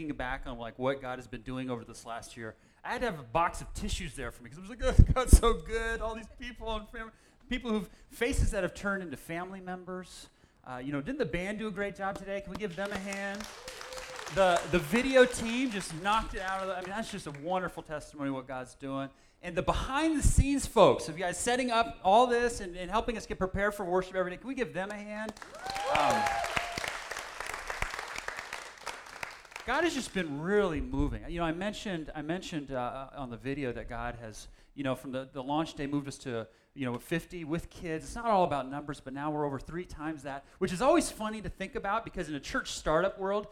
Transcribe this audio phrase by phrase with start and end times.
[0.00, 3.02] thinking back on like what God has been doing over this last year, I had
[3.02, 5.36] to have a box of tissues there for me because I was like, oh, God's
[5.36, 6.00] so good.
[6.00, 7.12] All these people and family,
[7.50, 10.28] people who've faces that have turned into family members.
[10.66, 12.40] Uh, you know, didn't the band do a great job today?
[12.40, 13.42] Can we give them a hand?
[14.34, 16.76] The the video team just knocked it out of the.
[16.76, 19.10] I mean, that's just a wonderful testimony of what God's doing.
[19.42, 22.90] And the behind the scenes folks, of you guys setting up all this and, and
[22.90, 25.32] helping us get prepared for worship every day, can we give them a hand?
[25.94, 26.49] Um,
[29.70, 31.22] God has just been really moving.
[31.28, 34.96] You know, I mentioned I mentioned uh, on the video that God has, you know,
[34.96, 38.04] from the, the launch day moved us to you know 50 with kids.
[38.04, 41.08] It's not all about numbers, but now we're over three times that, which is always
[41.08, 43.46] funny to think about because in a church startup world,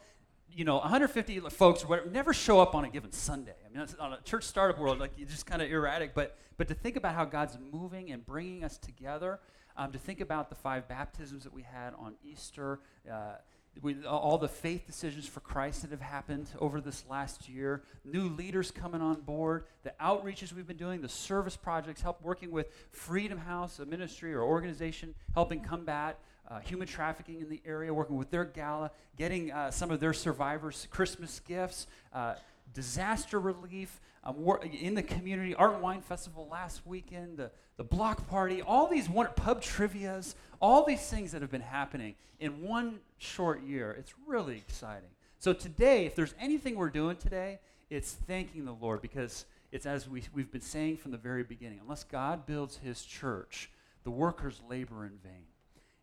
[0.50, 3.54] you know, 150 folks never show up on a given Sunday.
[3.64, 6.16] I mean, on a church startup world, like it's just kind of erratic.
[6.16, 9.38] But but to think about how God's moving and bringing us together,
[9.76, 12.80] um, to think about the five baptisms that we had on Easter.
[13.08, 13.36] Uh,
[13.80, 18.28] we, all the faith decisions for Christ that have happened over this last year, new
[18.28, 22.66] leaders coming on board, the outreaches we've been doing, the service projects, help working with
[22.90, 28.16] Freedom House, a ministry or organization, helping combat uh, human trafficking in the area, working
[28.16, 32.34] with their gala, getting uh, some of their survivors Christmas gifts, uh,
[32.74, 38.26] disaster relief um, in the community, Art and Wine Festival last weekend, the, the block
[38.28, 43.00] party, all these one, pub trivias, all these things that have been happening in one
[43.18, 43.94] short year.
[43.98, 45.10] It's really exciting.
[45.38, 50.08] So today, if there's anything we're doing today, it's thanking the Lord because it's as
[50.08, 53.70] we, we've been saying from the very beginning unless God builds his church,
[54.04, 55.46] the workers labor in vain.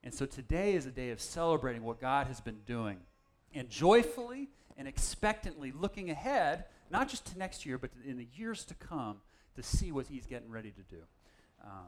[0.03, 2.97] And so today is a day of celebrating what God has been doing
[3.53, 8.63] and joyfully and expectantly looking ahead, not just to next year, but in the years
[8.65, 9.17] to come
[9.55, 11.01] to see what he's getting ready to do.
[11.63, 11.87] Um,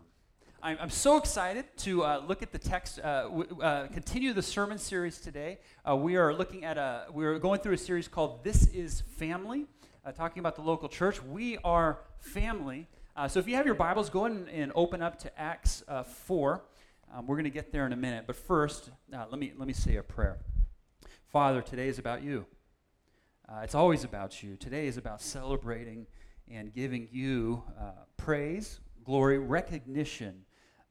[0.63, 4.41] I'm, I'm, so excited to uh, look at the text, uh, w- uh, continue the
[4.41, 5.59] sermon series today.
[5.87, 9.67] Uh, we are looking at a, we're going through a series called This is Family,
[10.03, 11.21] uh, talking about the local church.
[11.21, 12.87] We are family.
[13.15, 15.83] Uh, so if you have your Bibles, go and, and open up to Acts
[16.25, 16.63] 4.
[17.13, 18.23] Um, we're going to get there in a minute.
[18.25, 20.39] But first, let, me, let me say a prayer.
[21.27, 22.47] Father, today is about you.
[23.61, 24.55] it's always about you.
[24.55, 26.07] Today is about celebrating
[26.49, 27.61] and giving you
[28.17, 30.45] praise, glory, recognition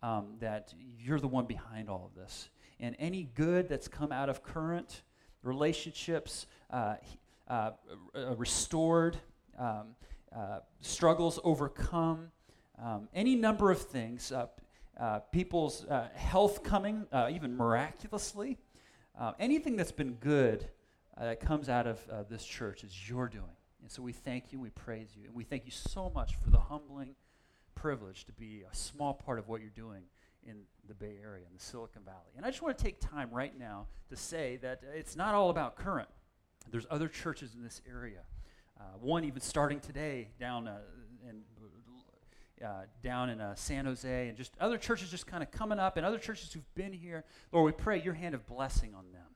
[0.07, 2.49] um, that you're the one behind all of this.
[2.79, 5.03] And any good that's come out of current
[5.43, 6.95] relationships, uh,
[7.49, 7.71] uh,
[8.15, 9.17] uh, restored,
[9.59, 9.97] um,
[10.35, 12.31] uh, struggles overcome,
[12.81, 14.47] um, any number of things, uh,
[15.01, 15.85] uh, people's
[16.15, 18.59] health coming, even miraculously,
[19.39, 20.69] anything that's been good
[21.19, 23.45] that comes out of this church is your doing.
[23.83, 26.51] And so we thank you, we praise you, and we thank you so much for
[26.51, 27.15] the humbling
[27.77, 30.03] privilege to be a small part of what you're doing
[30.45, 30.57] in
[30.89, 32.33] the Bay Area, in the Silicon Valley.
[32.37, 35.51] And I just want to take time right now to say that it's not all
[35.51, 36.09] about current.
[36.71, 38.23] There's other churches in this area.
[38.79, 40.79] Uh, one even starting today down uh,
[41.29, 41.43] in
[42.65, 45.97] uh, down in uh, San Jose, and just other churches just kind of coming up,
[45.97, 47.25] and other churches who've been here.
[47.53, 49.27] Lord, we pray your hand of blessing on them.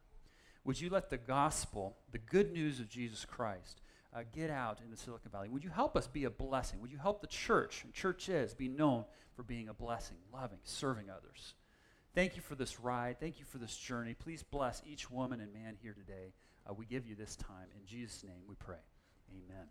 [0.65, 3.83] Would you let the gospel, the good news of Jesus Christ,
[4.15, 5.49] uh, get out in the Silicon Valley.
[5.49, 6.81] Would you help us be a blessing?
[6.81, 9.05] Would you help the church, and church is, be known
[9.37, 11.55] for being a blessing, loving, serving others?
[12.15, 13.21] Thank you for this ride.
[13.21, 14.15] Thank you for this journey.
[14.15, 16.33] Please bless each woman and man here today.
[16.69, 17.69] Uh, we give you this time.
[17.79, 18.83] In Jesus' name we pray.
[19.31, 19.67] Amen.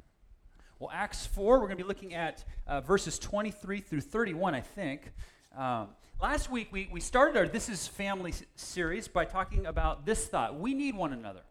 [0.79, 4.61] Well, Acts 4, we're going to be looking at uh, verses 23 through 31, I
[4.61, 5.11] think.
[5.57, 5.89] Um,
[6.21, 10.57] last week, we, we started our This is Family series by talking about this thought
[10.57, 11.41] we need one another.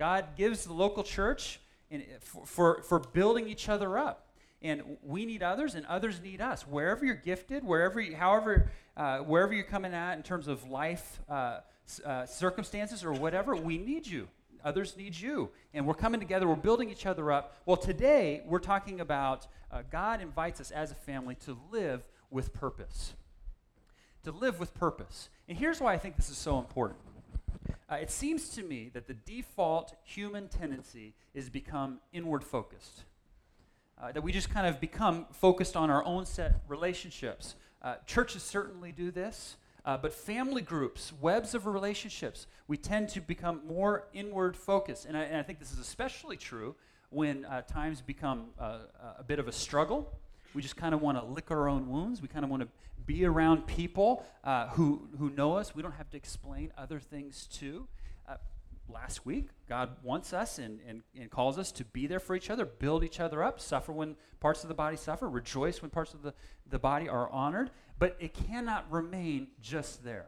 [0.00, 1.60] God gives the local church
[1.90, 4.28] and for, for, for building each other up.
[4.62, 6.66] And we need others, and others need us.
[6.66, 11.20] Wherever you're gifted, wherever, you, however, uh, wherever you're coming at in terms of life
[11.28, 11.60] uh,
[12.04, 14.28] uh, circumstances or whatever, we need you.
[14.64, 15.50] Others need you.
[15.74, 17.56] And we're coming together, we're building each other up.
[17.66, 22.52] Well, today we're talking about uh, God invites us as a family to live with
[22.52, 23.14] purpose.
[24.24, 25.28] To live with purpose.
[25.48, 26.98] And here's why I think this is so important.
[27.90, 33.04] Uh, it seems to me that the default human tendency is become inward focused.
[34.00, 37.54] Uh, that we just kind of become focused on our own set relationships.
[37.80, 43.20] Uh, churches certainly do this, uh, but family groups, webs of relationships, we tend to
[43.20, 45.06] become more inward focused.
[45.06, 46.74] And I, and I think this is especially true
[47.10, 48.78] when uh, times become uh,
[49.18, 50.12] a bit of a struggle.
[50.54, 52.20] We just kind of want to lick our own wounds.
[52.20, 52.68] We kind of want to
[53.06, 55.74] be around people uh, who, who know us.
[55.74, 57.86] We don't have to explain other things to.
[58.28, 58.36] Uh,
[58.88, 62.50] last week, God wants us and, and, and calls us to be there for each
[62.50, 66.14] other, build each other up, suffer when parts of the body suffer, rejoice when parts
[66.14, 66.34] of the,
[66.68, 67.70] the body are honored.
[67.98, 70.26] But it cannot remain just there.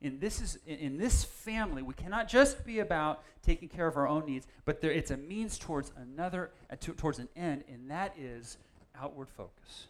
[0.00, 4.06] in this is in, this family, we cannot just be about taking care of our
[4.06, 7.90] own needs, but there, it's a means towards another, uh, to, towards an end, and
[7.90, 8.58] that is
[9.00, 9.86] outward focus.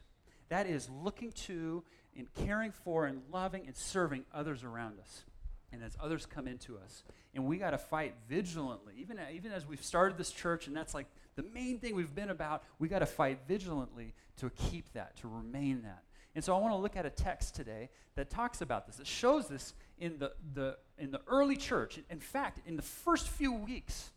[0.49, 1.83] That is looking to
[2.17, 5.25] and caring for and loving and serving others around us.
[5.73, 7.03] And as others come into us,
[7.35, 10.95] and we got to fight vigilantly, even, even as we've started this church, and that's
[10.95, 15.17] like the main thing we've been about, we got to fight vigilantly to keep that,
[15.19, 16.03] to remain that.
[16.35, 19.01] And so I want to look at a text today that talks about this.
[19.01, 21.99] It shows this in the, the, in the early church.
[22.11, 24.11] In fact, in the first few weeks,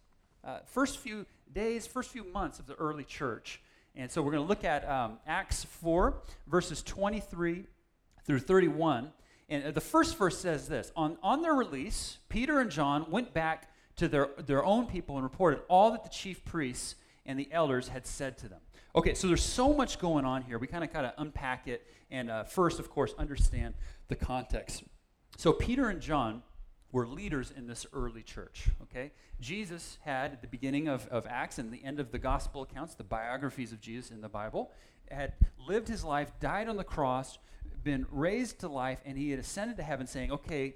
[0.44, 3.62] uh, first few days, first few months of the early church.
[4.00, 7.66] And so we're going to look at um, Acts 4, verses 23
[8.26, 9.12] through 31.
[9.50, 13.34] And uh, the first verse says this on, on their release, Peter and John went
[13.34, 17.50] back to their, their own people and reported all that the chief priests and the
[17.52, 18.62] elders had said to them.
[18.96, 20.58] Okay, so there's so much going on here.
[20.58, 23.74] We kind of got to unpack it and uh, first, of course, understand
[24.08, 24.86] the context.
[25.36, 26.42] So Peter and John
[26.92, 29.12] were leaders in this early church, okay?
[29.40, 32.96] Jesus had, at the beginning of, of Acts and the end of the gospel accounts,
[32.96, 34.72] the biographies of Jesus in the Bible,
[35.12, 35.34] had
[35.68, 37.38] lived his life, died on the cross,
[37.84, 40.76] been raised to life, and he had ascended to heaven saying, okay,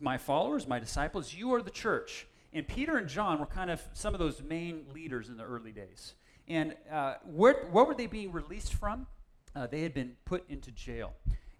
[0.00, 2.26] my followers, my disciples, you are the church.
[2.52, 5.72] And Peter and John were kind of some of those main leaders in the early
[5.72, 6.14] days.
[6.46, 9.06] And uh, where, what were they being released from?
[9.54, 11.12] Uh, they had been put into jail.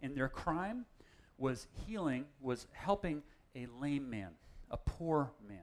[0.03, 0.87] And their crime
[1.37, 3.23] was healing, was helping
[3.59, 4.31] a lame man,
[4.71, 5.59] a poor man.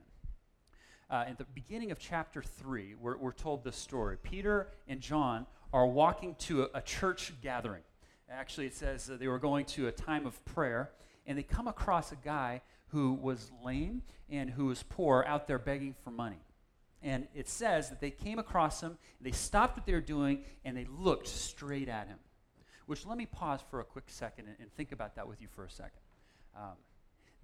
[1.09, 4.17] Uh, at the beginning of chapter 3, we're, we're, told this story.
[4.21, 7.83] Peter and John are walking to a, a church gathering.
[8.29, 10.89] Actually, it says they were going to a time of prayer,
[11.27, 15.59] and they come across a guy who was lame and who was poor out there
[15.59, 16.41] begging for money.
[17.03, 20.75] And it says that they came across him, they stopped what they were doing, and
[20.75, 22.17] they looked straight at him.
[22.87, 25.47] Which let me pause for a quick second and, and think about that with you
[25.47, 25.99] for a second.
[26.55, 26.73] Um,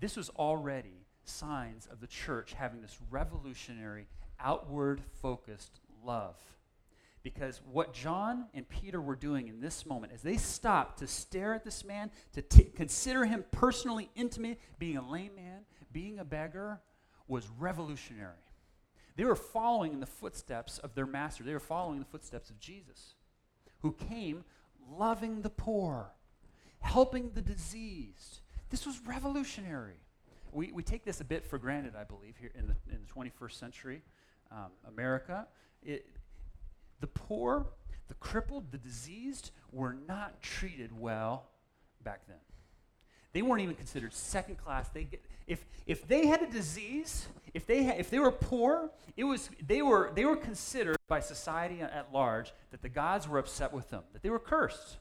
[0.01, 4.07] this was already signs of the church having this revolutionary,
[4.39, 6.36] outward focused love.
[7.24, 11.53] Because what John and Peter were doing in this moment, as they stopped to stare
[11.53, 15.59] at this man, to t- consider him personally intimate, being a lame man,
[15.94, 16.81] being a beggar,
[17.27, 18.33] was revolutionary.
[19.18, 21.44] They were following in the footsteps of their master.
[21.44, 23.13] They were following the footsteps of Jesus,
[23.81, 24.44] who came
[24.89, 26.12] loving the poor,
[26.80, 28.39] helping the diseased.
[28.71, 30.00] This was revolutionary.
[30.53, 33.29] We, we take this a bit for granted, I believe, here in the, in the
[33.29, 34.01] 21st century
[34.51, 35.45] um, America.
[35.83, 36.07] It,
[37.01, 37.68] the poor,
[38.07, 41.50] the crippled, the diseased were not treated well
[42.03, 42.38] back then.
[43.33, 44.89] They weren't even considered second class.
[44.89, 48.91] They get, if, if they had a disease, if they, had, if they were poor,
[49.17, 53.38] it was, they, were, they were considered by society at large that the gods were
[53.38, 54.97] upset with them, that they were cursed.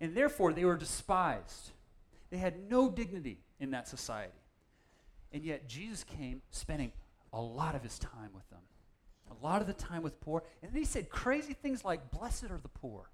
[0.00, 1.70] And therefore, they were despised.
[2.30, 4.32] They had no dignity in that society.
[5.32, 6.92] And yet, Jesus came spending
[7.32, 8.60] a lot of his time with them,
[9.30, 10.42] a lot of the time with poor.
[10.62, 13.10] And then he said crazy things like, Blessed are the poor.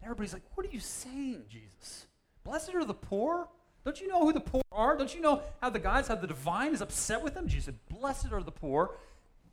[0.00, 2.06] And everybody's like, What are you saying, Jesus?
[2.44, 3.48] Blessed are the poor?
[3.84, 4.96] Don't you know who the poor are?
[4.96, 7.46] Don't you know how the gods, how the divine is upset with them?
[7.46, 8.96] Jesus said, Blessed are the poor.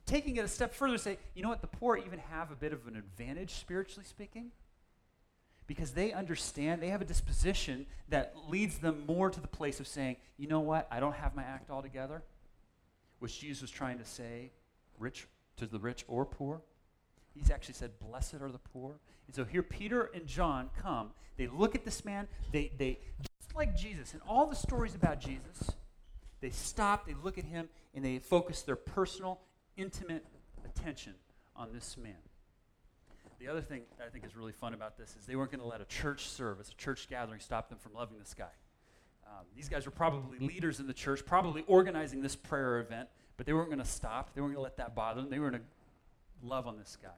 [0.04, 1.60] Taking it a step further, say, you know what?
[1.60, 4.52] The poor even have a bit of an advantage, spiritually speaking,
[5.66, 9.86] because they understand, they have a disposition that leads them more to the place of
[9.86, 10.86] saying, you know what?
[10.90, 12.22] I don't have my act all together,
[13.18, 14.50] which Jesus was trying to say,
[14.98, 15.26] rich
[15.56, 16.60] to the rich or poor.
[17.34, 18.94] He's actually said, Blessed are the poor.
[19.26, 21.10] And so here Peter and John come.
[21.36, 22.28] They look at this man.
[22.52, 25.70] They, they just like Jesus, and all the stories about Jesus,
[26.40, 29.40] they stop, they look at him, and they focus their personal,
[29.76, 30.24] intimate
[30.64, 31.14] attention
[31.54, 32.14] on this man.
[33.38, 35.66] The other thing I think is really fun about this is they weren't going to
[35.66, 38.44] let a church service, a church gathering, stop them from loving this guy.
[39.26, 43.44] Um, these guys were probably leaders in the church, probably organizing this prayer event, but
[43.44, 44.34] they weren't going to stop.
[44.34, 45.30] They weren't going to let that bother them.
[45.30, 47.08] They were going to love on this guy.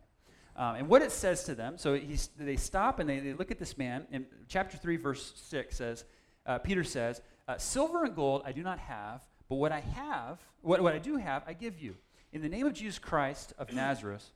[0.56, 1.98] Um, and what it says to them, so
[2.37, 4.06] they stop and they, they look at this man.
[4.10, 6.04] And chapter 3, verse 6 says,
[6.46, 10.40] uh, Peter says, uh, Silver and gold I do not have, but what I have,
[10.62, 11.94] what, what I do have, I give you.
[12.32, 14.32] In the name of Jesus Christ of Nazareth,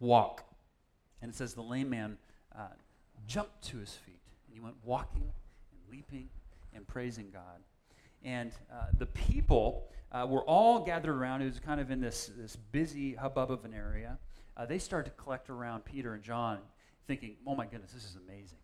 [0.00, 0.44] walk.
[1.22, 2.18] And it says the lame man
[2.56, 2.66] uh,
[3.26, 6.28] jumped to his feet, and he went walking and leaping
[6.74, 7.62] and praising God.
[8.24, 11.42] And uh, the people uh, were all gathered around.
[11.42, 14.18] It was kind of in this, this busy hubbub of an area.
[14.56, 16.58] Uh, they started to collect around Peter and John,
[17.06, 18.58] thinking, oh my goodness, this is amazing.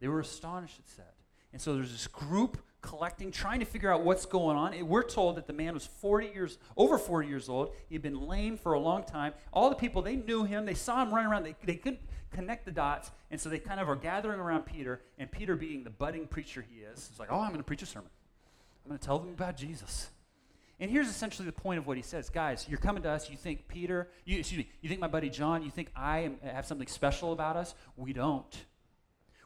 [0.00, 1.04] They were astonished, it said.
[1.52, 4.86] And so there's this group collecting, trying to figure out what's going on.
[4.86, 7.74] we're told that the man was 40 years, over 40 years old.
[7.88, 9.32] He'd been lame for a long time.
[9.52, 10.66] All the people, they knew him.
[10.66, 11.44] They saw him running around.
[11.44, 12.00] They, they couldn't
[12.30, 13.10] connect the dots.
[13.30, 15.00] And so they kind of are gathering around Peter.
[15.18, 17.82] And Peter, being the budding preacher he is, is like, oh, I'm going to preach
[17.82, 18.10] a sermon.
[18.84, 20.10] I'm going to tell them about Jesus.
[20.78, 22.28] And here's essentially the point of what he says.
[22.28, 25.30] Guys, you're coming to us, you think Peter, you, excuse me, you think my buddy
[25.30, 27.74] John, you think I am, have something special about us?
[27.96, 28.54] We don't.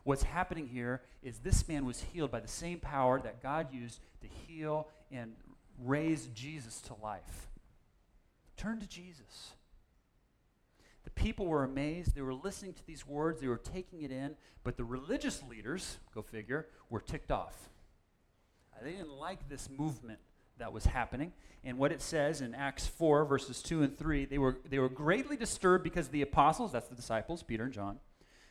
[0.09, 4.01] What's happening here is this man was healed by the same power that God used
[4.23, 5.35] to heal and
[5.85, 7.51] raise Jesus to life.
[8.57, 9.53] Turn to Jesus.
[11.05, 12.15] The people were amazed.
[12.15, 14.35] They were listening to these words, they were taking it in,
[14.65, 17.69] but the religious leaders, go figure, were ticked off.
[18.73, 20.21] Uh, they didn't like this movement
[20.57, 21.35] that was happening.
[21.65, 24.89] And what it says in Acts 4, verses 2 and 3, they were, they were
[24.89, 27.99] greatly disturbed because the apostles, that's the disciples, Peter and John,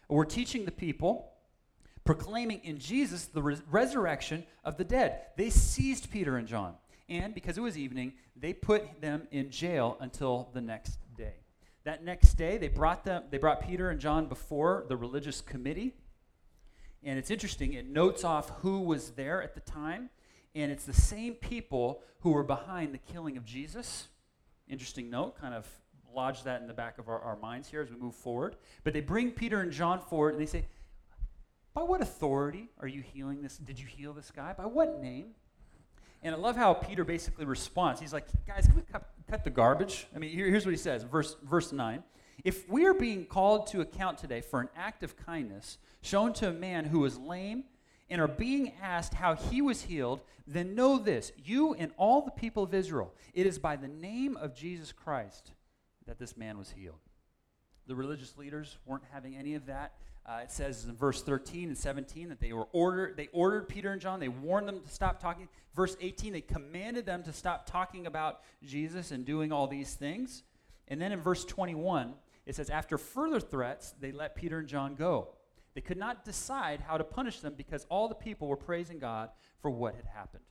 [0.07, 1.31] were teaching the people,
[2.07, 5.27] proclaiming in Jesus the res- resurrection of the dead.
[5.35, 6.73] They seized Peter and John.
[7.09, 11.35] And because it was evening, they put them in jail until the next day.
[11.83, 15.93] That next day, they brought, them, they brought Peter and John before the religious committee.
[17.03, 20.09] And it's interesting, it notes off who was there at the time
[20.55, 24.07] and it's the same people who were behind the killing of Jesus.
[24.67, 25.67] Interesting note, kind of
[26.15, 28.55] lodge that in the back of our, our minds here as we move forward.
[28.83, 30.65] But they bring Peter and John forward and they say,
[31.77, 33.55] By what authority are you healing this?
[33.55, 34.51] Did you heal this guy?
[34.51, 35.35] By what name?
[36.23, 38.01] And I love how Peter basically responds.
[38.01, 40.07] He's like, Guys, can we cut, cut the garbage?
[40.15, 42.01] I mean, here, here's what he says, verse, verse 9.
[42.43, 46.49] If we are being called to account today for an act of kindness shown to
[46.49, 47.65] a man who was lame
[48.09, 52.31] and are being asked how he was healed, then know this you and all the
[52.31, 55.51] people of Israel, it is by the name of Jesus Christ
[56.07, 57.01] that this man was healed.
[57.85, 59.93] The religious leaders weren't having any of that.
[60.27, 63.93] Uh, it says in verse 13 and 17 that they were ordered they ordered peter
[63.93, 65.47] and john they warned them to stop talking.
[65.73, 70.43] Verse 18 they commanded them to stop talking about jesus and doing all these things.
[70.89, 72.13] And then in verse 21
[72.45, 75.29] it says after further threats they let peter and john go.
[75.77, 79.29] They could not decide how to punish them because all the people were praising God
[79.61, 80.43] for what had happened.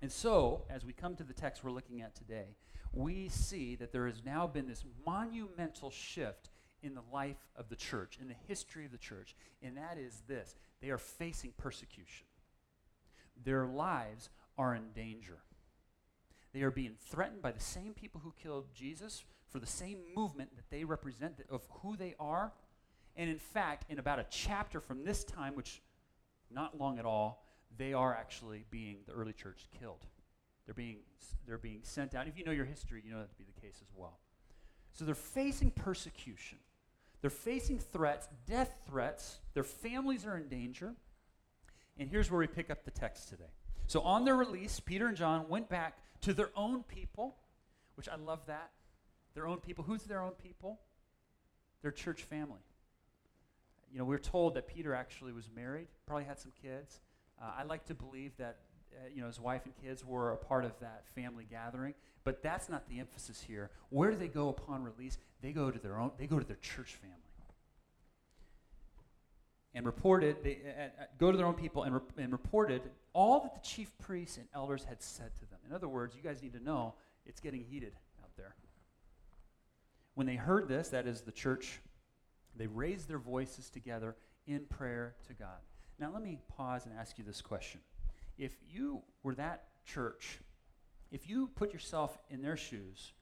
[0.00, 2.54] And so, as we come to the text we're looking at today,
[2.92, 6.49] we see that there has now been this monumental shift
[6.82, 10.22] in the life of the church, in the history of the church, and that is
[10.28, 12.26] this they are facing persecution.
[13.44, 15.38] Their lives are in danger.
[16.52, 20.56] They are being threatened by the same people who killed Jesus for the same movement
[20.56, 22.52] that they represent, of who they are
[23.16, 25.82] and in fact, in about a chapter from this time, which
[26.50, 27.44] not long at all,
[27.76, 30.06] they are actually being, the early church, killed.
[30.64, 30.98] They're being,
[31.46, 32.28] they're being sent out.
[32.28, 34.18] If you know your history, you know that to be the case as well.
[34.92, 36.58] So they're facing persecution.
[37.20, 39.38] They're facing threats, death threats.
[39.54, 40.94] Their families are in danger.
[41.98, 43.52] And here's where we pick up the text today.
[43.86, 47.36] So on their release, Peter and John went back to their own people,
[47.96, 48.70] which I love that.
[49.34, 49.84] Their own people.
[49.84, 50.80] Who's their own people?
[51.82, 52.60] Their church family
[53.92, 57.00] you know, we're told that Peter actually was married, probably had some kids.
[57.40, 58.58] Uh, I like to believe that,
[58.94, 61.94] uh, you know, his wife and kids were a part of that family gathering,
[62.24, 63.70] but that's not the emphasis here.
[63.90, 65.18] Where do they go upon release?
[65.42, 67.16] They go to their own, they go to their church family.
[69.72, 72.82] And reported, they uh, uh go to their own people and, and reported
[73.12, 75.58] all that the chief priests and elders had said to them.
[75.66, 76.94] In other words, you guys need to know
[77.24, 77.92] it's getting heated
[78.22, 78.54] out there.
[80.14, 81.80] When they heard this, that is the church
[82.56, 84.16] they raised their voices together
[84.46, 85.58] in prayer to God.
[85.98, 87.80] Now, let me pause and ask you this question.
[88.40, 90.38] If you were that church,
[91.12, 93.12] if you put yourself in their shoes,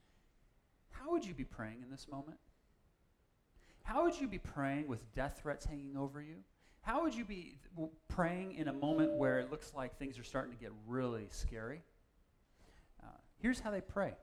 [0.90, 2.38] how would you be praying in this moment?
[3.82, 6.36] How would you be praying with death threats hanging over you?
[6.82, 7.58] How would you be
[8.06, 11.82] praying in a moment where it looks like things are starting to get really scary?
[13.02, 13.08] Uh,
[13.42, 14.14] here's how they pray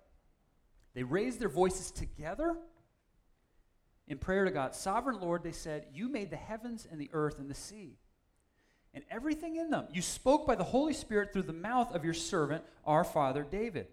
[0.94, 2.56] they raise their voices together
[4.08, 4.74] in prayer to God.
[4.74, 7.98] Sovereign Lord, they said, You made the heavens and the earth and the sea
[8.96, 9.86] and everything in them.
[9.92, 13.88] You spoke by the Holy Spirit through the mouth of your servant, our father David.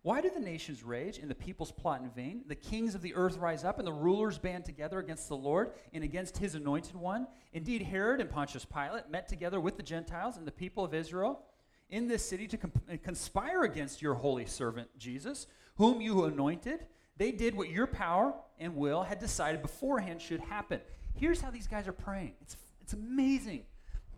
[0.00, 2.44] Why do the nations rage and the peoples plot in vain?
[2.46, 5.72] The kings of the earth rise up and the rulers band together against the Lord
[5.92, 7.26] and against his anointed one.
[7.52, 11.42] Indeed, Herod and Pontius Pilate met together with the Gentiles and the people of Israel
[11.90, 15.46] in this city to uh, conspire against your holy servant Jesus,
[15.76, 20.80] whom you anointed they did what your power and will had decided beforehand should happen.
[21.14, 23.64] Here's how these guys are praying it's, it's amazing.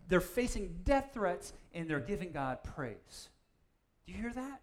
[0.07, 3.29] They're facing death threats and they're giving God praise.
[4.05, 4.61] Do you hear that?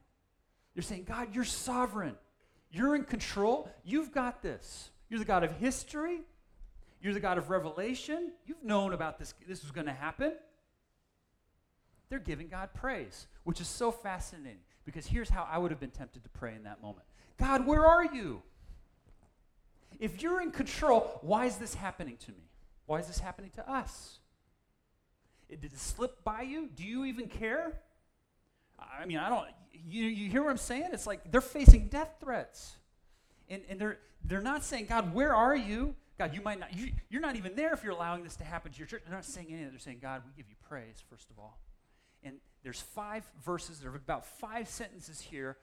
[0.75, 2.17] They're saying, God, you're sovereign.
[2.71, 3.71] You're in control.
[3.85, 4.91] You've got this.
[5.09, 6.23] You're the God of history.
[7.01, 8.33] You're the God of revelation.
[8.47, 9.35] You've known about this.
[9.47, 10.33] This was going to happen.
[12.09, 15.91] They're giving God praise, which is so fascinating because here's how I would have been
[15.91, 17.07] tempted to pray in that moment
[17.39, 18.43] God, where are you?
[20.01, 22.51] If you're in control, why is this happening to me?
[22.87, 24.19] Why is this happening to us?
[25.49, 26.69] Did it slip by you?
[26.75, 27.81] Do you even care?
[28.79, 30.89] I mean, I don't, you, you hear what I'm saying?
[30.93, 32.77] It's like they're facing death threats.
[33.49, 35.95] And, and they're, they're not saying, God, where are you?
[36.19, 38.73] God, you might not, you, you're not even there if you're allowing this to happen
[38.73, 39.03] to your church.
[39.05, 39.71] They're not saying anything.
[39.71, 41.59] They're saying, God, we give you praise, first of all.
[42.23, 45.59] And there's five verses, there are about five sentences here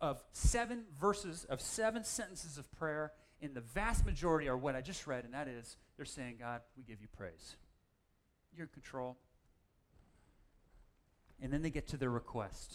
[0.00, 3.12] of seven verses, of seven sentences of prayer.
[3.42, 6.60] And the vast majority are what I just read, and that is they're saying, God,
[6.76, 7.56] we give you praise.
[8.56, 9.16] You're in control.
[11.42, 12.74] And then they get to their request.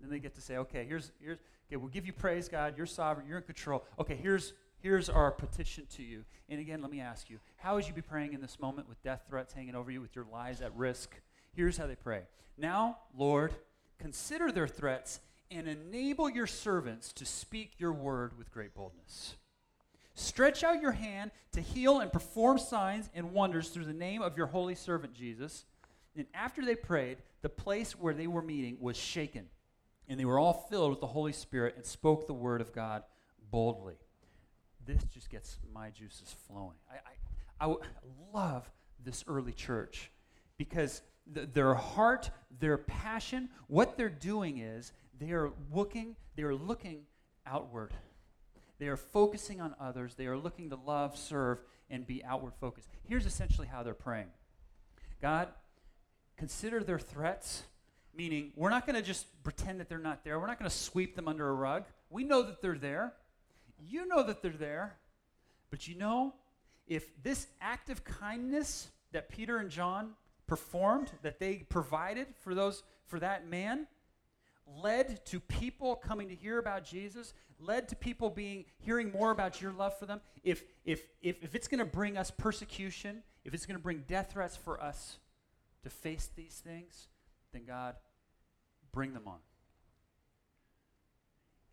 [0.00, 2.74] Then they get to say, okay, here's, here's okay, we'll give you praise, God.
[2.76, 3.26] You're sovereign.
[3.28, 3.84] You're in control.
[3.98, 6.24] Okay, here's, here's our petition to you.
[6.48, 9.02] And again, let me ask you, how would you be praying in this moment with
[9.02, 11.14] death threats hanging over you, with your lives at risk?
[11.52, 12.22] Here's how they pray.
[12.58, 13.54] Now, Lord,
[13.98, 15.20] consider their threats
[15.50, 19.34] and enable your servants to speak your word with great boldness.
[20.14, 24.36] Stretch out your hand to heal and perform signs and wonders through the name of
[24.36, 25.64] your holy servant Jesus.
[26.16, 29.46] And after they prayed, the place where they were meeting was shaken,
[30.08, 33.04] and they were all filled with the Holy Spirit and spoke the word of God
[33.50, 33.94] boldly.
[34.86, 36.76] This just gets my juices flowing.
[37.60, 37.74] I, I,
[38.32, 38.70] love
[39.04, 40.10] this early church
[40.56, 41.02] because
[41.34, 47.02] th- their heart, their passion, what they're doing is they are looking, they are looking
[47.46, 47.92] outward.
[48.80, 50.14] They are focusing on others.
[50.14, 51.58] They are looking to love, serve,
[51.90, 52.88] and be outward focused.
[53.06, 54.28] Here's essentially how they're praying
[55.20, 55.48] God,
[56.38, 57.64] consider their threats,
[58.16, 60.40] meaning we're not going to just pretend that they're not there.
[60.40, 61.84] We're not going to sweep them under a rug.
[62.08, 63.12] We know that they're there.
[63.86, 64.96] You know that they're there.
[65.70, 66.34] But you know,
[66.88, 70.12] if this act of kindness that Peter and John
[70.46, 73.86] performed, that they provided for those for that man,
[74.82, 79.60] led to people coming to hear about Jesus, led to people being hearing more about
[79.60, 83.54] your love for them, if if if, if it's going to bring us persecution, if
[83.54, 85.18] it's going to bring death threats for us
[85.82, 87.08] to face these things,
[87.52, 87.96] then God,
[88.92, 89.38] bring them on.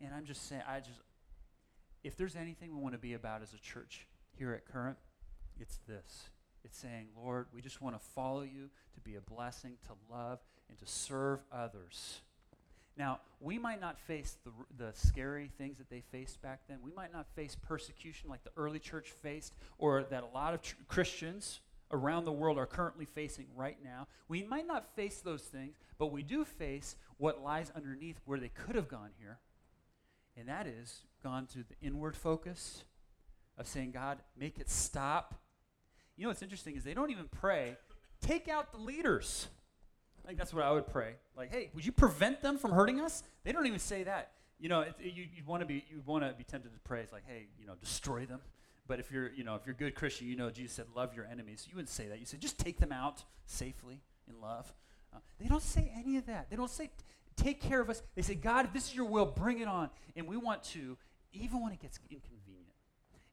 [0.00, 1.00] And I'm just saying, I just,
[2.04, 4.96] if there's anything we want to be about as a church here at Current,
[5.58, 6.30] it's this.
[6.64, 10.38] It's saying, Lord, we just want to follow you, to be a blessing, to love,
[10.68, 12.20] and to serve others.
[12.98, 16.78] Now, we might not face the, the scary things that they faced back then.
[16.82, 20.62] We might not face persecution like the early church faced, or that a lot of
[20.62, 21.60] tr- Christians
[21.92, 24.08] around the world are currently facing right now.
[24.26, 28.48] We might not face those things, but we do face what lies underneath where they
[28.48, 29.38] could have gone here.
[30.36, 32.82] And that is gone to the inward focus
[33.56, 35.34] of saying, God, make it stop.
[36.16, 37.76] You know what's interesting is they don't even pray,
[38.20, 39.46] take out the leaders.
[40.28, 41.14] I think that's what I would pray.
[41.38, 43.22] Like, hey, would you prevent them from hurting us?
[43.44, 44.32] They don't even say that.
[44.60, 46.80] You know, it, it, you, would want to be you want to be tempted to
[46.80, 47.00] pray.
[47.00, 48.40] It's like, hey, you know, destroy them.
[48.86, 51.14] But if you're, you know, if you're a good Christian, you know Jesus said, love
[51.14, 51.66] your enemies.
[51.66, 52.18] You wouldn't say that.
[52.18, 54.70] You said just take them out safely in love.
[55.14, 56.50] Uh, they don't say any of that.
[56.50, 56.90] They don't say,
[57.34, 58.02] take care of us.
[58.14, 59.88] They say, God, if this is your will, bring it on.
[60.14, 60.98] And we want to,
[61.32, 62.74] even when it gets inconvenient,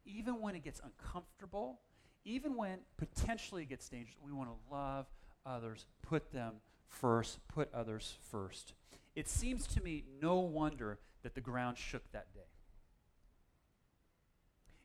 [0.06, 1.82] even when it gets uncomfortable,
[2.24, 5.08] even when potentially it gets dangerous, we want to love
[5.46, 6.54] others, put them
[6.88, 8.74] first, put others first.
[9.16, 12.42] It seems to me no wonder that the ground shook that day.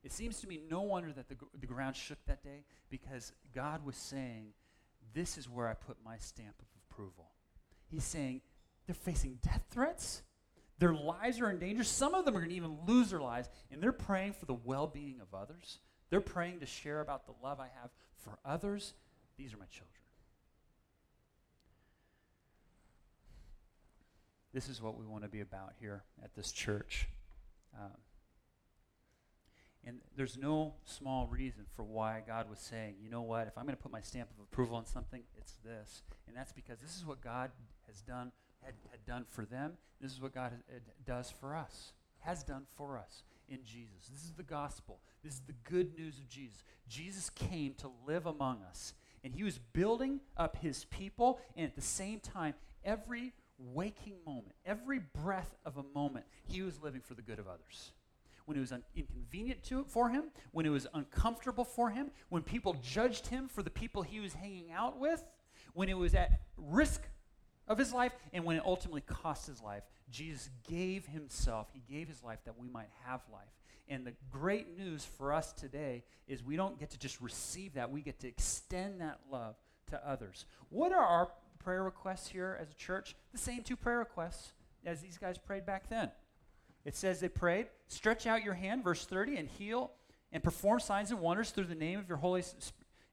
[0.02, 3.84] It seems to me no wonder that the, the ground shook that day because God
[3.84, 4.46] was saying,
[5.12, 7.32] This is where I put my stamp of approval.
[7.90, 8.40] He's saying,
[8.86, 10.22] They're facing death threats.
[10.78, 11.84] Their lives are in danger.
[11.84, 14.54] Some of them are going to even lose their lives, and they're praying for the
[14.54, 15.78] well being of others.
[16.08, 18.94] They're praying to share about the love I have for others.
[19.36, 19.99] These are my children.
[24.52, 27.08] This is what we want to be about here at this church.
[27.78, 27.96] Um,
[29.86, 33.64] and there's no small reason for why God was saying, you know what, if I'm
[33.64, 36.02] going to put my stamp of approval on something, it's this.
[36.26, 37.50] And that's because this is what God
[37.86, 38.32] has done,
[38.62, 39.72] had, had done for them.
[40.00, 44.08] This is what God has, does for us, has done for us in Jesus.
[44.12, 45.00] This is the gospel.
[45.24, 46.62] This is the good news of Jesus.
[46.88, 51.74] Jesus came to live among us, and he was building up his people, and at
[51.74, 53.32] the same time, every
[53.72, 57.92] waking moment, every breath of a moment, he was living for the good of others
[58.50, 62.42] when it was un- inconvenient to, for him, when it was uncomfortable for him, when
[62.42, 65.22] people judged him for the people he was hanging out with,
[65.72, 67.02] when it was at risk
[67.68, 69.84] of his life, and when it ultimately cost his life.
[70.10, 73.46] Jesus gave himself, he gave his life that we might have life.
[73.88, 77.92] And the great news for us today is we don't get to just receive that,
[77.92, 79.54] we get to extend that love
[79.90, 80.44] to others.
[80.70, 81.28] What are our
[81.60, 83.14] prayer requests here as a church?
[83.32, 84.52] The same two prayer requests
[84.84, 86.10] as these guys prayed back then.
[86.84, 89.92] It says they prayed, stretch out your hand, verse 30, and heal
[90.32, 92.42] and perform signs and wonders through the name of your holy,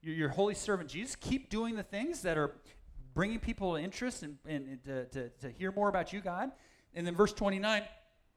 [0.02, 1.16] your, holy servant Jesus.
[1.16, 2.54] Keep doing the things that are
[3.14, 6.52] bringing people interest and, and, and to, to, to hear more about you, God.
[6.94, 7.84] And then verse 29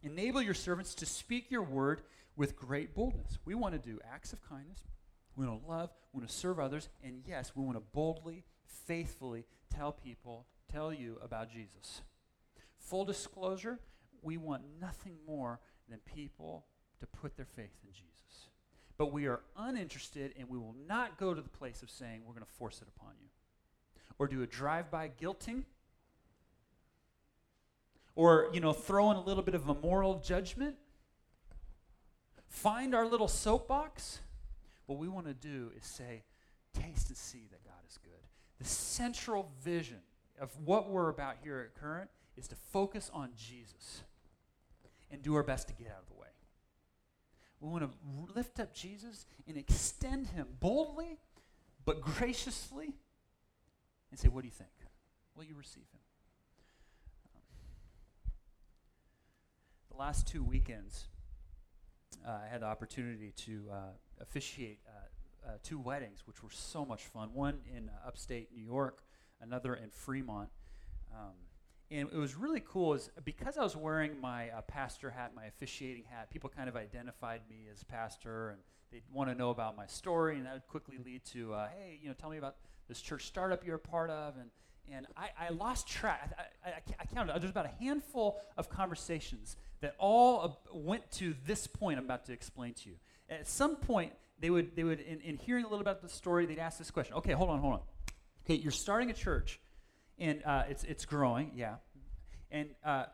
[0.02, 2.00] enable your servants to speak your word
[2.34, 3.38] with great boldness.
[3.44, 4.82] We want to do acts of kindness,
[5.36, 8.44] we want to love, we want to serve others, and yes, we want to boldly,
[8.86, 12.02] faithfully tell people, tell you about Jesus.
[12.78, 13.78] Full disclosure,
[14.22, 16.66] we want nothing more than people
[17.00, 18.48] to put their faith in Jesus.
[18.98, 22.34] But we are uninterested and we will not go to the place of saying we're
[22.34, 23.28] going to force it upon you.
[24.18, 25.64] Or do a drive by guilting.
[28.14, 30.76] Or, you know, throw in a little bit of a moral judgment.
[32.48, 34.20] Find our little soapbox.
[34.84, 36.24] What we want to do is say,
[36.74, 38.10] taste and see that God is good.
[38.60, 40.00] The central vision
[40.38, 44.02] of what we're about here at Current is to focus on Jesus
[45.10, 46.28] and do our best to get out of the way.
[47.60, 51.18] We want to lift up Jesus and extend him boldly
[51.84, 52.94] but graciously
[54.10, 54.70] and say, What do you think?
[55.34, 56.00] Will you receive him?
[57.34, 57.42] Um,
[59.90, 61.06] the last two weekends,
[62.26, 63.76] uh, I had the opportunity to uh,
[64.20, 65.06] officiate uh,
[65.46, 67.30] uh two weddings, which were so much fun.
[67.34, 69.02] One in uh, upstate New York,
[69.40, 70.48] another in Fremont.
[71.12, 71.34] Um,
[71.90, 75.46] and it was really cool is because I was wearing my uh, pastor hat, my
[75.46, 78.60] officiating hat, people kind of identified me as pastor and
[78.92, 81.98] they'd want to know about my story and that would quickly lead to, uh, hey,
[82.00, 84.34] you know, tell me about this church startup you're a part of.
[84.36, 84.50] And,
[84.92, 86.32] and I, I lost track.
[86.64, 87.40] I, I, I, counted.
[87.40, 92.32] There's about a handful of conversations that all went to this point I'm about to
[92.32, 92.96] explain to you.
[93.28, 96.46] At some point, they would, they would in, in hearing a little about the story,
[96.46, 97.14] they'd ask this question.
[97.16, 97.80] Okay, hold on, hold on.
[98.44, 99.60] Okay, you're starting a church
[100.18, 101.76] and uh, it's it's growing, yeah.
[102.50, 103.04] And uh,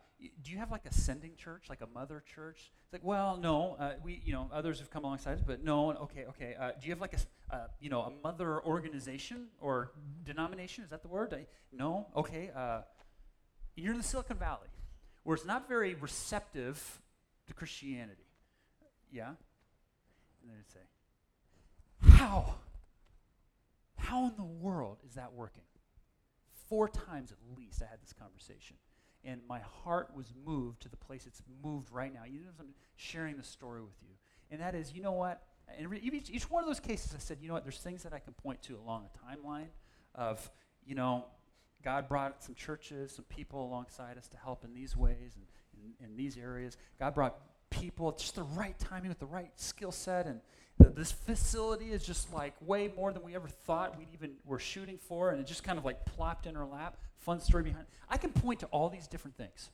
[0.43, 2.73] do you have like a sending church, like a mother church?
[2.85, 6.25] It's like, well, no, uh, we, you know, others have come alongside, but no, okay,
[6.29, 6.55] okay.
[6.59, 9.93] Uh, do you have like a, uh, you know, a mother organization or
[10.25, 10.85] denomination?
[10.85, 11.35] Is that the word?
[11.35, 12.51] I, no, okay.
[12.55, 12.81] Uh,
[13.77, 14.69] you're in the Silicon Valley,
[15.25, 17.03] where it's not very receptive
[17.47, 18.25] to Christianity.
[19.13, 19.29] Yeah.
[20.43, 20.81] And then say,
[22.11, 22.55] how?
[23.97, 25.63] How in the world is that working?
[26.69, 28.77] four times at least I had this conversation.
[29.25, 32.21] And my heart was moved to the place it's moved right now.
[32.29, 34.15] You know, I'm sharing the story with you.
[34.51, 35.43] And that is, you know what?
[35.79, 37.65] And each, each one of those cases, I said, you know what?
[37.65, 39.67] There's things that I can point to along a timeline
[40.15, 40.49] of,
[40.85, 41.25] you know,
[41.83, 46.07] God brought some churches, some people alongside us to help in these ways and in,
[46.07, 46.77] in these areas.
[47.01, 47.37] God brought
[47.69, 50.41] people just the right timing with the right skill set and
[50.79, 54.99] this facility is just like way more than we ever thought we'd even were shooting
[54.99, 56.97] for, and it just kind of like plopped in our lap.
[57.19, 57.87] Fun story behind.
[58.09, 59.71] I can point to all these different things.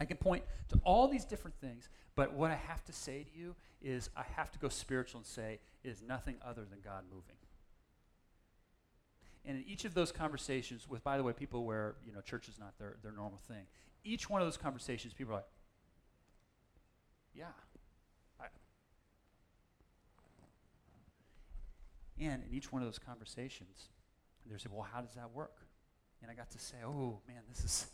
[0.00, 3.38] I can point to all these different things, but what I have to say to
[3.38, 7.04] you is I have to go spiritual and say it is nothing other than God
[7.10, 7.36] moving.
[9.44, 12.48] And in each of those conversations, with by the way, people where you know church
[12.48, 13.66] is not their, their normal thing,
[14.04, 15.48] each one of those conversations, people are like,
[17.34, 17.46] yeah,
[22.20, 23.88] And in each one of those conversations,
[24.46, 25.56] they say, well, how does that work?
[26.22, 27.86] And I got to say, oh, man, this is,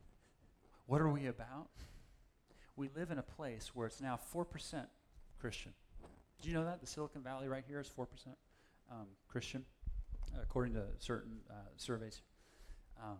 [0.86, 1.68] what are we about?
[2.76, 4.86] We live in a place where it's now 4%
[5.40, 5.72] Christian.
[6.42, 6.80] Do you know that?
[6.80, 8.06] The Silicon Valley right here is 4%
[8.90, 9.64] um, Christian,
[10.40, 12.20] according to certain uh, surveys.
[13.02, 13.18] Um,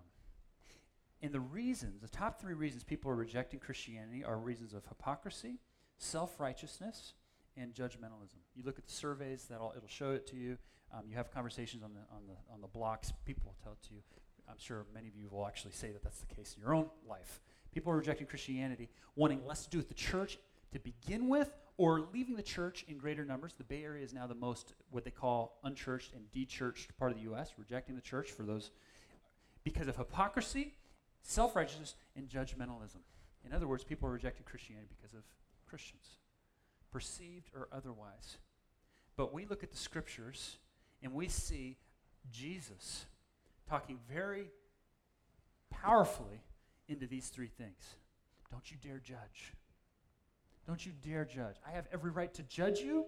[1.22, 5.58] and the reasons, the top three reasons people are rejecting Christianity are reasons of hypocrisy,
[5.98, 7.14] self righteousness,
[7.56, 8.36] and judgmentalism.
[8.54, 10.58] You look at the surveys, that'll it'll show it to you.
[10.92, 13.12] Um, you have conversations on the on the on the blocks.
[13.24, 14.00] People will tell it to you.
[14.48, 16.88] I'm sure many of you will actually say that that's the case in your own
[17.08, 17.40] life.
[17.72, 20.38] People are rejecting Christianity, wanting less to do with the church
[20.72, 23.54] to begin with, or leaving the church in greater numbers.
[23.58, 27.16] The Bay Area is now the most what they call unchurched and dechurched part of
[27.16, 27.52] the U.S.
[27.58, 28.70] Rejecting the church for those
[29.64, 30.74] because of hypocrisy,
[31.22, 33.00] self-righteousness, and judgmentalism.
[33.44, 35.24] In other words, people are rejecting Christianity because of
[35.68, 36.18] Christians
[36.96, 38.38] perceived or otherwise.
[39.18, 40.56] But we look at the scriptures
[41.02, 41.76] and we see
[42.32, 43.04] Jesus
[43.68, 44.46] talking very
[45.68, 46.40] powerfully
[46.88, 47.96] into these three things.
[48.50, 49.52] Don't you dare judge.
[50.66, 51.56] Don't you dare judge.
[51.68, 53.04] I have every right to judge you,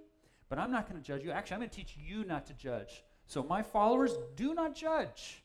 [0.50, 1.30] but I'm not going to judge you.
[1.30, 3.04] Actually, I'm going to teach you not to judge.
[3.26, 5.42] So, my followers, do not judge.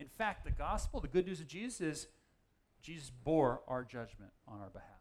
[0.00, 2.06] In fact, the gospel, the good news of Jesus is
[2.82, 4.93] Jesus bore our judgment on our behalf.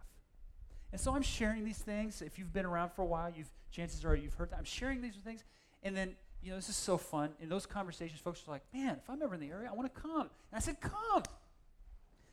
[0.93, 2.21] And so I'm sharing these things.
[2.21, 4.59] If you've been around for a while, you've chances are you've heard that.
[4.59, 5.43] I'm sharing these things.
[5.81, 7.31] And then, you know, this is so fun.
[7.41, 9.91] In those conversations, folks are like, man, if I'm ever in the area, I want
[9.91, 10.21] to come.
[10.21, 11.23] And I said, come.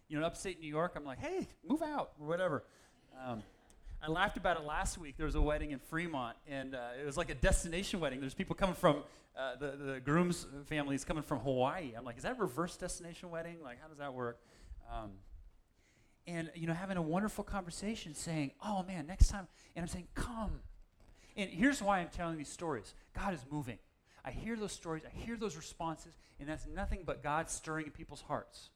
[0.08, 2.62] You know, upstate New York, I'm like, hey, move out or whatever.
[3.24, 3.42] Um,
[4.02, 5.16] I laughed about it last week.
[5.16, 8.20] There was a wedding in Fremont, and uh, it was like a destination wedding.
[8.20, 8.96] There's people coming from
[9.38, 11.92] uh, the the groom's family is coming from Hawaii.
[11.96, 13.58] I'm like, is that a reverse destination wedding?
[13.62, 14.38] Like, how does that work?
[14.92, 15.10] Um,
[16.26, 20.08] and you know, having a wonderful conversation, saying, "Oh man, next time," and I'm saying,
[20.14, 20.60] "Come."
[21.36, 22.94] And here's why I'm telling these stories.
[23.14, 23.78] God is moving.
[24.24, 27.92] I hear those stories, I hear those responses, and that's nothing but God stirring in
[27.92, 28.70] people's hearts.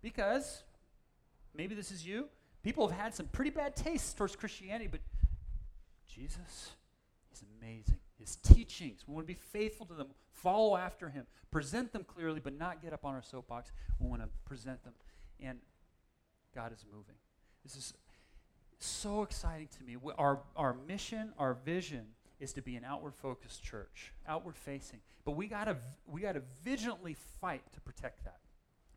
[0.00, 0.62] Because
[1.54, 2.28] maybe this is you.
[2.62, 5.00] People have had some pretty bad tastes towards Christianity, but
[6.08, 6.70] Jesus
[7.32, 7.98] is amazing.
[8.18, 12.40] His teachings, we want to be faithful to them, follow after him, present them clearly,
[12.40, 13.72] but not get up on our soapbox.
[13.98, 14.94] We want to present them.
[15.40, 15.58] And
[16.54, 17.16] God is moving.
[17.62, 17.94] This is
[18.78, 19.96] so exciting to me.
[20.18, 22.06] Our, our mission, our vision
[22.40, 25.00] is to be an outward focused church, outward facing.
[25.24, 28.40] But we gotta we gotta vigilantly fight to protect that.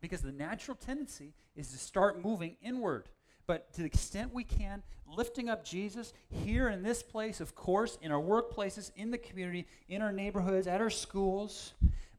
[0.00, 3.08] Because the natural tendency is to start moving inward.
[3.46, 7.98] But to the extent we can, lifting up Jesus here in this place, of course,
[8.02, 11.72] in our workplaces, in the community, in our neighborhoods, at our schools,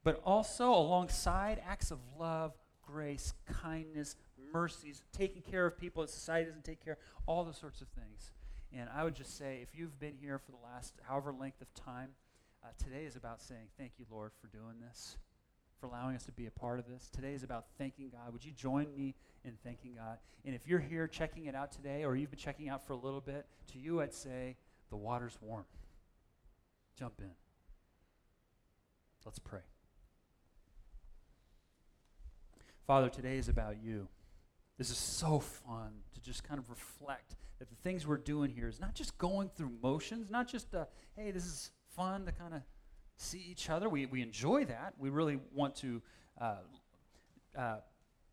[0.04, 4.16] but also alongside acts of love, grace, kindness,
[4.54, 7.88] mercies, taking care of people that society doesn't take care of, all those sorts of
[7.90, 8.32] things.
[8.76, 11.74] And I would just say, if you've been here for the last however length of
[11.74, 12.10] time,
[12.64, 15.18] uh, today is about saying, Thank you, Lord, for doing this,
[15.80, 17.10] for allowing us to be a part of this.
[17.10, 18.32] Today is about thanking God.
[18.32, 20.18] Would you join me in thanking God?
[20.46, 22.98] And if you're here checking it out today, or you've been checking out for a
[22.98, 24.58] little bit, to you I'd say,
[24.90, 25.66] The water's warm.
[26.98, 27.32] Jump in.
[29.26, 29.62] Let's pray.
[32.86, 34.08] Father, today is about you.
[34.80, 38.70] This is so fun to just kind of reflect that the things we're doing here
[38.70, 40.86] is not just going through motions, not just, uh,
[41.18, 42.62] hey, this is fun to kind of
[43.18, 43.90] see each other.
[43.90, 44.94] We, we enjoy that.
[44.98, 46.02] We really want to
[46.40, 46.56] uh,
[47.58, 47.76] uh,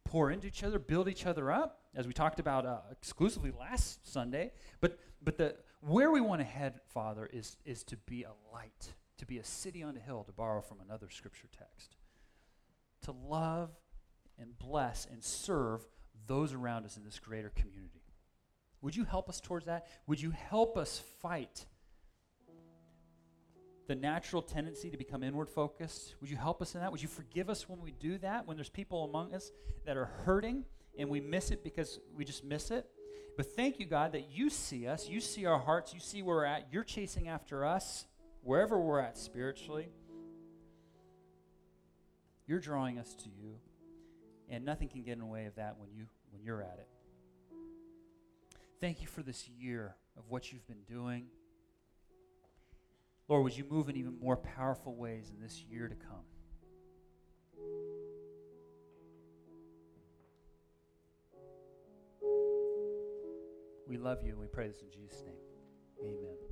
[0.05, 4.09] pour into each other, build each other up, as we talked about uh, exclusively last
[4.09, 4.53] Sunday.
[4.81, 8.95] But, but the, where we want to head, Father, is, is to be a light,
[9.19, 11.97] to be a city on a hill, to borrow from another scripture text,
[13.03, 13.71] to love
[14.39, 15.85] and bless and serve
[16.27, 18.03] those around us in this greater community.
[18.83, 19.87] Would you help us towards that?
[20.07, 21.67] Would you help us fight
[23.87, 26.15] the natural tendency to become inward focused?
[26.21, 26.91] Would you help us in that?
[26.91, 28.47] Would you forgive us when we do that?
[28.47, 29.53] When there's people among us
[29.85, 30.65] that are hurting
[30.99, 32.87] and we miss it because we just miss it?
[33.37, 36.37] But thank you, God, that you see us, you see our hearts, you see where
[36.37, 38.07] we're at, you're chasing after us
[38.43, 39.89] wherever we're at spiritually.
[42.47, 43.57] You're drawing us to you,
[44.49, 46.89] and nothing can get in the way of that when you when you're at it.
[48.81, 51.27] Thank you for this year of what you've been doing.
[53.29, 56.25] Lord, would you move in even more powerful ways in this year to come?
[63.89, 65.35] We love you and we pray this in Jesus' name.
[66.03, 66.46] Amen.